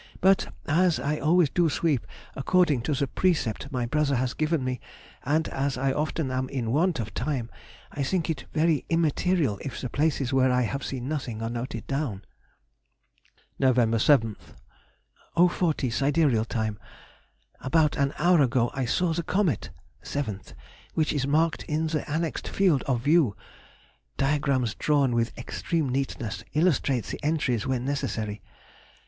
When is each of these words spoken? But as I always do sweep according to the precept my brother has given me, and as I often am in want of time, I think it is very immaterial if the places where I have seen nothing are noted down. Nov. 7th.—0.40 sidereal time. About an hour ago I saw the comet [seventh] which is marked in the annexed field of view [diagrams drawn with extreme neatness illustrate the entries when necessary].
But 0.19 0.51
as 0.65 0.99
I 0.99 1.19
always 1.19 1.51
do 1.51 1.69
sweep 1.69 2.07
according 2.35 2.81
to 2.89 2.95
the 2.95 3.05
precept 3.05 3.71
my 3.71 3.85
brother 3.85 4.15
has 4.15 4.33
given 4.33 4.63
me, 4.63 4.79
and 5.23 5.47
as 5.49 5.77
I 5.77 5.93
often 5.93 6.31
am 6.31 6.49
in 6.49 6.71
want 6.71 6.99
of 6.99 7.13
time, 7.13 7.51
I 7.91 8.01
think 8.01 8.27
it 8.27 8.41
is 8.41 8.47
very 8.51 8.83
immaterial 8.89 9.59
if 9.61 9.79
the 9.79 9.89
places 9.89 10.33
where 10.33 10.51
I 10.51 10.63
have 10.63 10.83
seen 10.83 11.07
nothing 11.07 11.43
are 11.43 11.51
noted 11.51 11.85
down. 11.85 12.23
Nov. 13.59 13.75
7th.—0.40 13.75 15.93
sidereal 15.93 16.45
time. 16.45 16.79
About 17.59 17.95
an 17.95 18.11
hour 18.17 18.41
ago 18.41 18.71
I 18.73 18.85
saw 18.85 19.13
the 19.13 19.21
comet 19.21 19.69
[seventh] 20.01 20.55
which 20.95 21.13
is 21.13 21.27
marked 21.27 21.61
in 21.65 21.85
the 21.85 22.09
annexed 22.09 22.47
field 22.47 22.81
of 22.87 23.01
view 23.01 23.35
[diagrams 24.17 24.73
drawn 24.73 25.13
with 25.13 25.31
extreme 25.37 25.89
neatness 25.89 26.43
illustrate 26.53 27.05
the 27.05 27.23
entries 27.23 27.67
when 27.67 27.85
necessary]. 27.85 28.41